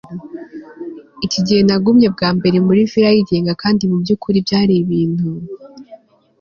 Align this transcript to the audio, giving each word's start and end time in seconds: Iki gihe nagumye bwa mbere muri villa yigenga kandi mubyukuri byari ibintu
Iki 1.25 1.39
gihe 1.47 1.61
nagumye 1.67 2.07
bwa 2.15 2.29
mbere 2.37 2.57
muri 2.65 2.81
villa 2.91 3.09
yigenga 3.15 3.53
kandi 3.61 3.81
mubyukuri 3.91 4.37
byari 4.45 4.73
ibintu 4.83 5.27